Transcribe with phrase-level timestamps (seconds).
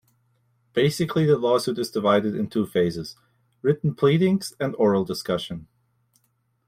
[0.73, 3.17] Basically the lawsuit is divided in two phases:
[3.61, 5.67] written pleadings and oral discussion.